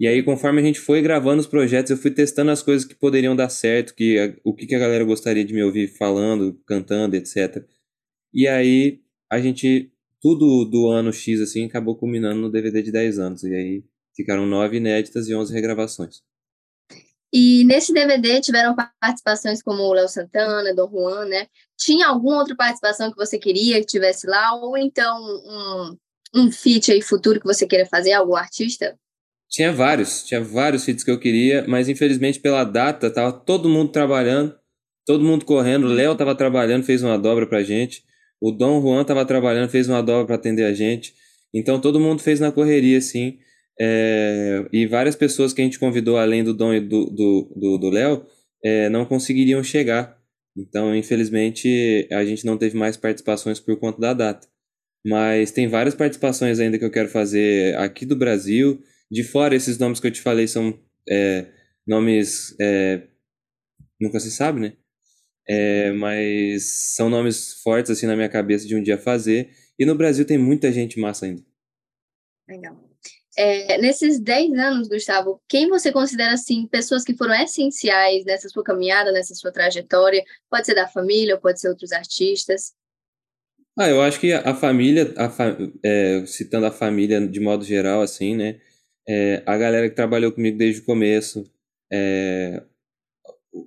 E 0.00 0.08
aí, 0.08 0.22
conforme 0.22 0.60
a 0.60 0.64
gente 0.64 0.80
foi 0.80 1.00
gravando 1.02 1.40
os 1.40 1.46
projetos, 1.46 1.90
eu 1.90 1.96
fui 1.96 2.10
testando 2.10 2.50
as 2.50 2.62
coisas 2.62 2.84
que 2.84 2.94
poderiam 2.94 3.36
dar 3.36 3.48
certo, 3.48 3.94
que, 3.94 4.36
o 4.42 4.54
que, 4.54 4.66
que 4.66 4.74
a 4.74 4.78
galera 4.78 5.04
gostaria 5.04 5.44
de 5.44 5.54
me 5.54 5.62
ouvir 5.62 5.86
falando, 5.86 6.60
cantando, 6.66 7.14
etc. 7.14 7.64
E 8.34 8.48
aí, 8.48 9.00
a 9.30 9.38
gente, 9.38 9.92
tudo 10.20 10.64
do 10.64 10.88
ano 10.88 11.12
X, 11.12 11.40
assim, 11.40 11.66
acabou 11.66 11.96
culminando 11.96 12.40
no 12.40 12.50
DVD 12.50 12.82
de 12.82 12.90
10 12.90 13.18
anos. 13.18 13.44
E 13.44 13.54
aí, 13.54 13.84
ficaram 14.16 14.46
nove 14.46 14.78
inéditas 14.78 15.28
e 15.28 15.34
11 15.34 15.52
regravações. 15.52 16.22
E 17.32 17.64
nesse 17.64 17.94
DVD 17.94 18.40
tiveram 18.40 18.76
participações 19.00 19.62
como 19.62 19.82
o 19.82 19.92
Léo 19.94 20.08
Santana, 20.08 20.74
Dom 20.74 20.90
Juan, 20.90 21.24
né? 21.24 21.46
Tinha 21.78 22.08
alguma 22.08 22.38
outra 22.38 22.54
participação 22.54 23.10
que 23.10 23.16
você 23.16 23.38
queria 23.38 23.80
que 23.80 23.86
tivesse 23.86 24.26
lá? 24.26 24.54
Ou 24.54 24.76
então 24.76 25.18
um, 25.22 25.96
um 26.34 26.52
feat 26.52 26.92
aí 26.92 27.00
futuro 27.00 27.40
que 27.40 27.46
você 27.46 27.66
queira 27.66 27.86
fazer, 27.86 28.12
algum 28.12 28.36
artista? 28.36 28.98
Tinha 29.48 29.72
vários, 29.72 30.24
tinha 30.24 30.42
vários 30.42 30.84
feats 30.84 31.04
que 31.04 31.10
eu 31.10 31.18
queria, 31.18 31.64
mas 31.66 31.88
infelizmente 31.88 32.38
pela 32.38 32.64
data 32.64 33.10
tava 33.10 33.32
todo 33.32 33.68
mundo 33.68 33.92
trabalhando, 33.92 34.54
todo 35.06 35.24
mundo 35.24 35.44
correndo. 35.46 35.86
O 35.86 35.92
Léo 35.92 36.14
tava 36.14 36.34
trabalhando, 36.34 36.84
fez 36.84 37.02
uma 37.02 37.18
dobra 37.18 37.46
pra 37.46 37.62
gente. 37.62 38.02
O 38.40 38.50
Dom 38.50 38.80
Juan 38.82 39.04
tava 39.04 39.24
trabalhando, 39.24 39.70
fez 39.70 39.88
uma 39.88 40.02
dobra 40.02 40.26
para 40.26 40.34
atender 40.36 40.64
a 40.64 40.74
gente. 40.74 41.14
Então 41.54 41.80
todo 41.80 42.00
mundo 42.00 42.22
fez 42.22 42.40
na 42.40 42.52
correria, 42.52 42.98
assim. 42.98 43.38
É, 43.80 44.68
e 44.72 44.86
várias 44.86 45.16
pessoas 45.16 45.52
que 45.52 45.60
a 45.60 45.64
gente 45.64 45.78
convidou, 45.78 46.16
além 46.16 46.44
do 46.44 46.54
Dom 46.54 46.74
e 46.74 46.80
do 46.80 47.08
Léo, 47.08 47.54
do, 47.56 47.78
do, 47.78 47.90
Léo, 47.90 48.26
é, 48.62 48.88
não 48.88 49.04
conseguiriam 49.04 49.62
chegar. 49.62 50.20
Então, 50.56 50.94
infelizmente, 50.94 52.06
a 52.12 52.24
gente 52.24 52.44
não 52.44 52.58
teve 52.58 52.76
mais 52.76 52.96
participações 52.96 53.58
por 53.58 53.78
conta 53.78 54.00
da 54.00 54.12
data. 54.12 54.48
Mas 55.04 55.50
tem 55.50 55.66
várias 55.66 55.94
participações 55.94 56.60
ainda 56.60 56.78
que 56.78 56.84
eu 56.84 56.90
quero 56.90 57.08
fazer 57.08 57.76
aqui 57.76 58.06
do 58.06 58.14
Brasil. 58.14 58.80
De 59.10 59.24
fora, 59.24 59.54
esses 59.54 59.78
nomes 59.78 59.98
que 59.98 60.06
eu 60.06 60.12
te 60.12 60.20
falei 60.20 60.46
são 60.46 60.78
é, 61.08 61.46
nomes. 61.86 62.54
É, 62.60 63.08
nunca 64.00 64.20
se 64.20 64.30
sabe, 64.30 64.60
né? 64.60 64.76
É, 65.48 65.90
mas 65.92 66.94
são 66.94 67.10
nomes 67.10 67.54
fortes 67.62 67.90
assim 67.90 68.06
na 68.06 68.14
minha 68.14 68.28
cabeça 68.28 68.66
de 68.66 68.76
um 68.76 68.82
dia 68.82 68.96
fazer. 68.96 69.50
E 69.78 69.84
no 69.84 69.96
Brasil 69.96 70.24
tem 70.24 70.38
muita 70.38 70.70
gente 70.70 71.00
massa 71.00 71.26
ainda. 71.26 71.42
Legal. 72.48 72.91
É, 73.36 73.78
nesses 73.78 74.20
10 74.20 74.52
anos, 74.58 74.88
Gustavo, 74.88 75.40
quem 75.48 75.68
você 75.68 75.90
considera 75.90 76.34
assim 76.34 76.66
pessoas 76.66 77.02
que 77.02 77.16
foram 77.16 77.34
essenciais 77.34 78.24
nessa 78.24 78.48
sua 78.48 78.62
caminhada, 78.62 79.10
nessa 79.10 79.34
sua 79.34 79.50
trajetória? 79.50 80.22
Pode 80.50 80.66
ser 80.66 80.74
da 80.74 80.86
família, 80.86 81.38
pode 81.38 81.58
ser 81.58 81.68
outros 81.68 81.92
artistas. 81.92 82.72
Ah, 83.78 83.88
eu 83.88 84.02
acho 84.02 84.20
que 84.20 84.32
a 84.32 84.54
família, 84.54 85.14
a 85.16 85.30
fa 85.30 85.56
é, 85.82 86.24
citando 86.26 86.66
a 86.66 86.70
família 86.70 87.26
de 87.26 87.40
modo 87.40 87.64
geral, 87.64 88.02
assim, 88.02 88.36
né? 88.36 88.60
É, 89.08 89.42
a 89.46 89.56
galera 89.56 89.88
que 89.88 89.96
trabalhou 89.96 90.30
comigo 90.30 90.58
desde 90.58 90.82
o 90.82 90.84
começo, 90.84 91.50
é, 91.90 92.62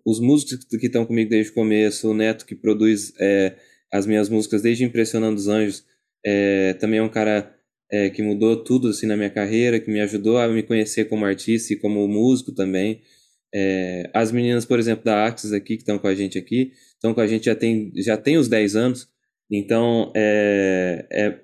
os 0.05 0.19
músicos 0.19 0.65
que 0.65 0.85
estão 0.85 1.05
comigo 1.05 1.29
desde 1.29 1.51
o 1.51 1.55
começo, 1.55 2.09
o 2.09 2.13
Neto 2.13 2.45
que 2.45 2.55
produz 2.55 3.13
é, 3.19 3.55
as 3.91 4.05
minhas 4.05 4.29
músicas 4.29 4.61
desde 4.61 4.83
Impressionando 4.83 5.37
os 5.37 5.47
Anjos, 5.47 5.85
é, 6.23 6.73
também 6.75 6.99
é 6.99 7.03
um 7.03 7.09
cara 7.09 7.54
é, 7.91 8.09
que 8.09 8.21
mudou 8.21 8.63
tudo 8.63 8.89
assim 8.89 9.05
na 9.05 9.15
minha 9.15 9.29
carreira, 9.29 9.79
que 9.79 9.91
me 9.91 10.01
ajudou 10.01 10.37
a 10.37 10.47
me 10.47 10.63
conhecer 10.63 11.05
como 11.05 11.25
artista 11.25 11.73
e 11.73 11.77
como 11.77 12.07
músico 12.07 12.51
também. 12.51 13.01
É, 13.53 14.09
as 14.13 14.31
meninas, 14.31 14.65
por 14.65 14.79
exemplo, 14.79 15.05
da 15.05 15.25
Axis 15.25 15.53
aqui, 15.53 15.75
que 15.75 15.83
estão 15.83 15.97
com 15.97 16.07
a 16.07 16.15
gente 16.15 16.37
aqui, 16.37 16.71
estão 16.93 17.13
com 17.13 17.21
a 17.21 17.27
gente 17.27 17.45
já 17.45 17.55
tem, 17.55 17.91
já 17.95 18.17
tem 18.17 18.37
os 18.37 18.47
10 18.47 18.75
anos, 18.75 19.07
então 19.49 20.11
é, 20.15 21.07
é, 21.11 21.39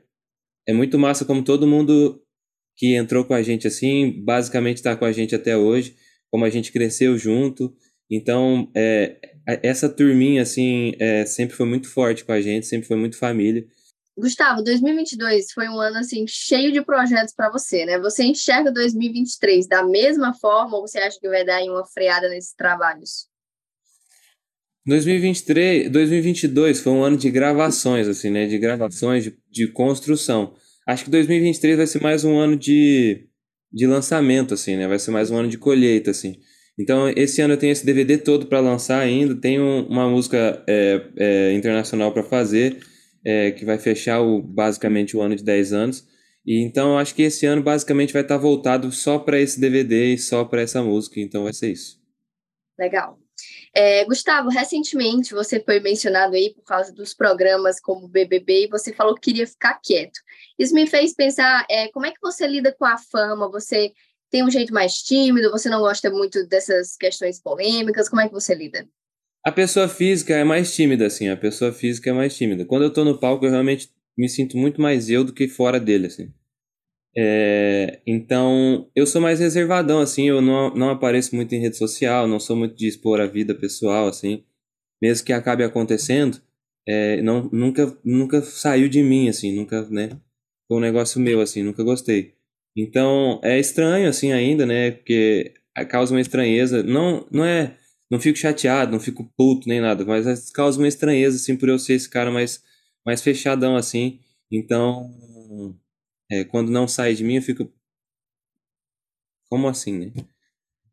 é 0.67 0.73
muito 0.73 0.99
massa 0.99 1.23
como 1.23 1.43
todo 1.43 1.67
mundo 1.67 2.21
que 2.75 2.95
entrou 2.95 3.23
com 3.23 3.33
a 3.33 3.41
gente 3.41 3.67
assim, 3.67 4.23
basicamente 4.23 4.77
está 4.77 4.95
com 4.95 5.05
a 5.05 5.11
gente 5.11 5.35
até 5.35 5.55
hoje, 5.55 5.95
como 6.31 6.45
a 6.45 6.49
gente 6.49 6.71
cresceu 6.71 7.17
junto. 7.17 7.73
Então, 8.09 8.69
é, 8.75 9.17
essa 9.63 9.87
turminha, 9.87 10.41
assim, 10.41 10.93
é, 10.99 11.25
sempre 11.25 11.55
foi 11.55 11.65
muito 11.65 11.87
forte 11.87 12.25
com 12.25 12.31
a 12.31 12.41
gente, 12.41 12.65
sempre 12.65 12.87
foi 12.87 12.97
muito 12.97 13.17
família. 13.17 13.65
Gustavo, 14.21 14.61
2022 14.61 15.51
foi 15.51 15.67
um 15.67 15.79
ano 15.79 15.97
assim 15.97 16.25
cheio 16.27 16.71
de 16.71 16.79
projetos 16.83 17.33
para 17.33 17.49
você, 17.49 17.85
né? 17.85 17.99
Você 17.99 18.23
enxerga 18.23 18.71
2023 18.71 19.67
da 19.67 19.83
mesma 19.83 20.31
forma 20.31 20.77
ou 20.77 20.87
você 20.87 20.99
acha 20.99 21.19
que 21.19 21.27
vai 21.27 21.43
dar 21.43 21.59
uma 21.63 21.83
freada 21.87 22.29
nesses 22.29 22.53
trabalhos? 22.53 23.27
2023, 24.85 25.91
2022 25.91 26.81
foi 26.81 26.91
um 26.93 27.03
ano 27.03 27.17
de 27.17 27.31
gravações, 27.31 28.07
assim, 28.07 28.29
né? 28.29 28.45
De 28.45 28.59
gravações, 28.59 29.23
de, 29.23 29.37
de 29.49 29.67
construção. 29.67 30.53
Acho 30.87 31.05
que 31.05 31.09
2023 31.09 31.77
vai 31.77 31.87
ser 31.87 32.01
mais 32.01 32.23
um 32.23 32.37
ano 32.37 32.55
de, 32.55 33.27
de 33.73 33.87
lançamento, 33.87 34.53
assim, 34.53 34.77
né? 34.77 34.87
Vai 34.87 34.99
ser 34.99 35.09
mais 35.09 35.31
um 35.31 35.37
ano 35.37 35.49
de 35.49 35.57
colheita, 35.57 36.11
assim. 36.11 36.37
Então, 36.79 37.09
esse 37.15 37.41
ano 37.41 37.55
eu 37.55 37.57
tenho 37.57 37.71
esse 37.71 37.85
DVD 37.85 38.19
todo 38.19 38.45
para 38.45 38.59
lançar 38.59 38.99
ainda, 38.99 39.35
tenho 39.35 39.87
uma 39.87 40.07
música 40.07 40.63
é, 40.67 41.01
é, 41.17 41.53
internacional 41.53 42.11
para 42.11 42.23
fazer 42.23 42.77
é, 43.25 43.51
que 43.51 43.65
vai 43.65 43.77
fechar 43.77 44.21
o, 44.21 44.41
basicamente 44.41 45.15
o 45.15 45.21
ano 45.21 45.35
de 45.35 45.43
10 45.43 45.73
anos. 45.73 46.07
E 46.45 46.59
então 46.59 46.93
eu 46.93 46.97
acho 46.97 47.13
que 47.13 47.21
esse 47.21 47.45
ano 47.45 47.61
basicamente 47.61 48.13
vai 48.13 48.23
estar 48.23 48.37
voltado 48.37 48.91
só 48.91 49.19
para 49.19 49.39
esse 49.39 49.59
DVD 49.59 50.13
e 50.13 50.17
só 50.17 50.43
para 50.43 50.61
essa 50.61 50.81
música, 50.81 51.19
então 51.19 51.43
vai 51.43 51.53
ser 51.53 51.71
isso. 51.71 52.01
Legal. 52.79 53.19
É, 53.73 54.03
Gustavo, 54.05 54.49
recentemente 54.49 55.33
você 55.33 55.59
foi 55.59 55.79
mencionado 55.79 56.35
aí 56.35 56.53
por 56.53 56.63
causa 56.63 56.93
dos 56.93 57.13
programas 57.13 57.79
como 57.79 58.07
BBB 58.07 58.65
e 58.65 58.67
você 58.67 58.91
falou 58.93 59.15
que 59.15 59.21
queria 59.21 59.47
ficar 59.47 59.79
quieto. 59.81 60.19
Isso 60.57 60.73
me 60.73 60.85
fez 60.87 61.13
pensar 61.13 61.65
é, 61.69 61.87
como 61.89 62.05
é 62.05 62.11
que 62.11 62.19
você 62.21 62.47
lida 62.47 62.73
com 62.77 62.85
a 62.85 62.97
fama? 62.97 63.49
Você 63.49 63.93
tem 64.29 64.43
um 64.43 64.51
jeito 64.51 64.73
mais 64.73 64.93
tímido? 64.95 65.51
Você 65.51 65.69
não 65.69 65.79
gosta 65.79 66.09
muito 66.09 66.45
dessas 66.47 66.95
questões 66.97 67.39
polêmicas? 67.41 68.09
Como 68.09 68.21
é 68.21 68.27
que 68.27 68.33
você 68.33 68.53
lida? 68.53 68.87
A 69.43 69.51
pessoa 69.51 69.87
física 69.87 70.35
é 70.35 70.43
mais 70.43 70.73
tímida, 70.75 71.07
assim. 71.07 71.29
A 71.29 71.37
pessoa 71.37 71.71
física 71.73 72.09
é 72.09 72.13
mais 72.13 72.35
tímida. 72.35 72.65
Quando 72.65 72.83
eu 72.83 72.93
tô 72.93 73.03
no 73.03 73.17
palco, 73.17 73.45
eu 73.45 73.51
realmente 73.51 73.89
me 74.17 74.29
sinto 74.29 74.57
muito 74.57 74.79
mais 74.79 75.09
eu 75.09 75.23
do 75.23 75.33
que 75.33 75.47
fora 75.47 75.79
dele, 75.79 76.07
assim. 76.07 76.31
É, 77.17 77.99
então, 78.05 78.89
eu 78.95 79.05
sou 79.07 79.19
mais 79.19 79.39
reservadão, 79.39 79.99
assim. 79.99 80.29
Eu 80.29 80.41
não, 80.41 80.73
não 80.75 80.89
apareço 80.89 81.35
muito 81.35 81.53
em 81.55 81.59
rede 81.59 81.77
social, 81.77 82.27
não 82.27 82.39
sou 82.39 82.55
muito 82.55 82.75
de 82.75 82.87
expor 82.87 83.19
a 83.19 83.25
vida 83.25 83.55
pessoal, 83.55 84.07
assim. 84.07 84.43
Mesmo 85.01 85.25
que 85.25 85.33
acabe 85.33 85.63
acontecendo, 85.63 86.39
é, 86.87 87.21
não, 87.21 87.49
nunca, 87.51 87.97
nunca 88.03 88.41
saiu 88.43 88.87
de 88.89 89.01
mim, 89.01 89.27
assim. 89.27 89.55
Nunca, 89.55 89.83
né? 89.89 90.09
Foi 90.67 90.77
um 90.77 90.81
negócio 90.81 91.19
meu, 91.19 91.41
assim. 91.41 91.63
Nunca 91.63 91.83
gostei. 91.83 92.35
Então, 92.77 93.41
é 93.43 93.59
estranho, 93.59 94.07
assim, 94.07 94.31
ainda, 94.31 94.65
né? 94.67 94.91
Porque 94.91 95.53
causa 95.89 96.13
uma 96.13 96.21
estranheza. 96.21 96.83
Não, 96.83 97.27
não 97.31 97.43
é 97.43 97.77
não 98.11 98.19
fico 98.19 98.37
chateado, 98.37 98.91
não 98.91 98.99
fico 98.99 99.23
puto 99.37 99.69
nem 99.69 99.79
nada, 99.79 100.03
mas 100.03 100.51
causa 100.51 100.77
uma 100.77 100.87
estranheza, 100.87 101.37
assim, 101.37 101.55
por 101.55 101.69
eu 101.69 101.79
ser 101.79 101.93
esse 101.93 102.09
cara 102.09 102.29
mais, 102.29 102.61
mais 103.05 103.21
fechadão, 103.21 103.77
assim. 103.77 104.19
Então, 104.51 105.09
é, 106.29 106.43
quando 106.43 106.69
não 106.69 106.89
sai 106.89 107.15
de 107.15 107.23
mim, 107.23 107.35
eu 107.37 107.41
fico. 107.41 107.71
Como 109.49 109.67
assim, 109.67 109.97
né? 109.97 110.11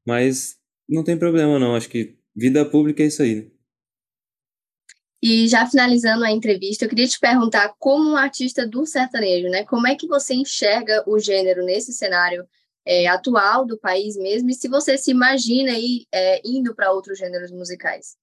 Mas 0.07 0.57
não 0.89 1.03
tem 1.03 1.19
problema, 1.19 1.59
não. 1.59 1.75
Acho 1.75 1.89
que 1.89 2.17
vida 2.37 2.65
pública 2.65 3.03
é 3.03 3.07
isso 3.07 3.23
aí. 3.23 3.35
Né? 3.35 3.51
E 5.21 5.49
já 5.49 5.67
finalizando 5.67 6.25
a 6.25 6.31
entrevista, 6.31 6.85
eu 6.85 6.89
queria 6.89 7.09
te 7.09 7.19
perguntar, 7.19 7.75
como 7.81 8.13
um 8.13 8.17
artista 8.17 8.65
do 8.65 8.87
sertanejo, 8.87 9.49
né? 9.49 9.65
Como 9.65 9.89
é 9.89 9.97
que 9.97 10.07
você 10.07 10.35
enxerga 10.35 11.03
o 11.05 11.19
gênero 11.19 11.65
nesse 11.65 11.93
cenário 11.93 12.47
é, 12.89 13.07
atual 13.07 13.67
do 13.67 13.79
país 13.79 14.17
mesmo, 14.17 14.49
e 14.49 14.55
se 14.55 14.67
você 14.67 14.97
se 14.97 15.11
imagina 15.11 15.73
aí 15.73 16.07
é, 16.13 16.41
indo 16.43 16.75
para 16.75 16.91
outros 16.91 17.19
gêneros 17.19 17.51
musicais. 17.51 18.17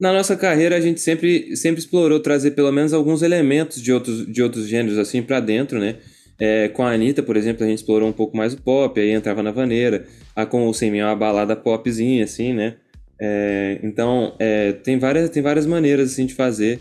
Na 0.00 0.12
nossa 0.12 0.36
carreira, 0.36 0.76
a 0.76 0.80
gente 0.80 1.00
sempre, 1.00 1.56
sempre 1.56 1.80
explorou 1.80 2.18
trazer 2.18 2.50
pelo 2.50 2.72
menos 2.72 2.92
alguns 2.92 3.22
elementos 3.22 3.80
de 3.80 3.92
outros, 3.92 4.26
de 4.26 4.42
outros 4.42 4.66
gêneros 4.66 4.98
assim 4.98 5.22
para 5.22 5.38
dentro, 5.38 5.78
né? 5.78 5.98
É, 6.40 6.68
com 6.70 6.82
a 6.82 6.90
Anitta, 6.90 7.22
por 7.22 7.36
exemplo, 7.36 7.62
a 7.62 7.68
gente 7.68 7.78
explorou 7.78 8.08
um 8.08 8.12
pouco 8.12 8.36
mais 8.36 8.52
o 8.52 8.60
pop, 8.60 8.98
aí 9.00 9.10
entrava 9.10 9.44
na 9.44 9.52
vaneira. 9.52 10.08
A 10.34 10.44
com 10.44 10.66
o 10.66 10.74
Sem 10.74 10.98
é 10.98 11.04
uma 11.04 11.14
balada 11.14 11.54
popzinha, 11.54 12.24
assim, 12.24 12.52
né? 12.52 12.78
É, 13.20 13.78
então, 13.80 14.34
é, 14.40 14.72
tem, 14.72 14.98
várias, 14.98 15.30
tem 15.30 15.40
várias 15.40 15.66
maneiras 15.66 16.10
assim, 16.10 16.26
de 16.26 16.34
fazer. 16.34 16.80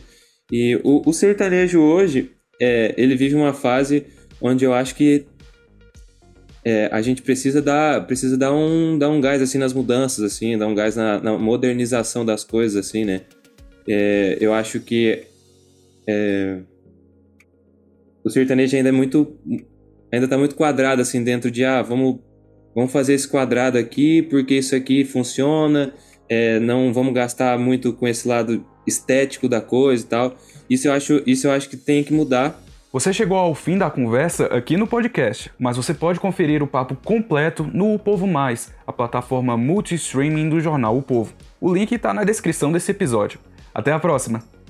E 0.52 0.78
o, 0.84 1.08
o 1.08 1.14
sertanejo 1.14 1.80
hoje, 1.80 2.32
ele 2.98 3.16
vive 3.16 3.36
uma 3.36 3.54
fase 3.54 4.06
onde 4.42 4.66
eu 4.66 4.74
acho 4.74 4.96
que 4.96 5.26
é, 6.64 6.90
a 6.92 7.02
gente 7.02 7.22
precisa 7.22 7.62
dar, 7.62 8.06
precisa 8.06 8.38
dar 8.38 8.54
um, 8.54 8.98
dar 8.98 9.10
um 9.10 9.20
gás 9.20 9.42
assim 9.42 9.58
nas 9.58 9.74
mudanças, 9.74 10.24
assim, 10.24 10.58
dar 10.58 10.68
um 10.68 10.76
gás 10.76 10.96
na, 10.96 11.20
na 11.20 11.38
modernização 11.38 12.24
das 12.24 12.44
coisas, 12.44 12.86
assim, 12.86 13.04
né? 13.04 13.22
É, 13.88 14.38
eu 14.40 14.54
acho 14.54 14.80
que 14.80 15.24
é, 16.08 16.60
o 18.24 18.30
sertanejo 18.30 18.76
ainda 18.76 18.90
é 18.90 18.92
muito, 18.92 19.36
ainda 20.12 20.26
está 20.26 20.38
muito 20.38 20.56
quadrado 20.56 21.02
assim 21.02 21.24
dentro 21.24 21.50
de 21.50 21.66
ah, 21.66 21.82
vamos, 21.82 22.20
vamos 22.76 22.92
fazer 22.92 23.14
esse 23.14 23.28
quadrado 23.28 23.78
aqui 23.78 24.22
porque 24.22 24.56
isso 24.56 24.76
aqui 24.76 25.04
funciona, 25.04 25.94
é, 26.30 26.60
não 26.60 26.94
vamos 26.94 27.14
gastar 27.14 27.58
muito 27.58 27.92
com 27.94 28.08
esse 28.08 28.28
lado 28.28 28.64
estético 28.86 29.50
da 29.50 29.62
coisa 29.62 30.04
e 30.04 30.08
tal. 30.08 30.38
Isso 30.70 30.88
eu 30.88 30.94
acho, 30.94 31.24
isso 31.26 31.48
eu 31.48 31.52
acho 31.52 31.68
que 31.70 31.76
tem 31.76 32.04
que 32.04 32.14
mudar 32.14 32.64
você 32.92 33.14
chegou 33.14 33.38
ao 33.38 33.56
fim 33.56 33.78
da 33.78 33.90
conversa 33.90 34.48
aqui 34.48 34.76
no 34.76 34.86
podcast, 34.86 35.50
mas 35.58 35.78
você 35.78 35.94
pode 35.94 36.20
conferir 36.20 36.62
o 36.62 36.68
papo 36.68 36.94
completo 36.94 37.64
no 37.64 37.94
O 37.94 38.00
Povo 38.00 38.28
Mais, 38.28 38.74
a 38.86 38.92
plataforma 38.92 39.56
multi-streaming 39.56 40.50
do 40.50 40.60
jornal 40.60 40.98
O 40.98 41.02
Povo. 41.02 41.34
O 41.62 41.74
link 41.74 41.94
está 41.94 42.14
na 42.14 42.26
descrição 42.26 42.70
desse 42.70 42.92
episódio. 42.92 43.40
Até 43.74 43.94
a 43.94 44.00
próxima! 44.00 44.61